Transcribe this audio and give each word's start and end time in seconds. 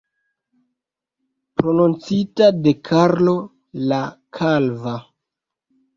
Prononcita 1.61 2.49
de 2.65 2.73
Karlo 2.89 3.35
la 3.93 4.03
Kalva. 4.39 4.97